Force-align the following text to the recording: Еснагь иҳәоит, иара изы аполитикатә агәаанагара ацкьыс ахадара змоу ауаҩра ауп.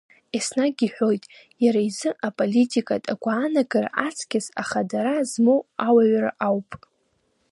Еснагь 0.35 0.81
иҳәоит, 0.87 1.23
иара 1.63 1.81
изы 1.89 2.09
аполитикатә 2.27 3.09
агәаанагара 3.13 3.89
ацкьыс 4.07 4.47
ахадара 4.61 5.15
змоу 5.31 5.61
ауаҩра 5.85 6.31
ауп. 6.47 6.69